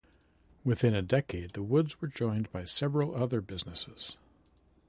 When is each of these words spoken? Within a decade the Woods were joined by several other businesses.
Within 0.63 0.95
a 0.95 1.03
decade 1.03 1.53
the 1.53 1.61
Woods 1.61 2.01
were 2.01 2.07
joined 2.07 2.51
by 2.51 2.65
several 2.65 3.13
other 3.13 3.39
businesses. 3.39 4.17